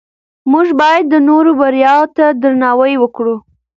[0.51, 3.35] موږ باید د نورو بریا ته درناوی وکړو